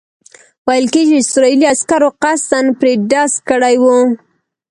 ویل 0.67 0.85
کېږي 0.93 1.15
اسرائیلي 1.19 1.65
عسکرو 1.73 2.09
قصداً 2.23 2.61
پرې 2.79 2.93
ډز 3.11 3.33
کړی 3.49 3.75
وو. 3.83 3.97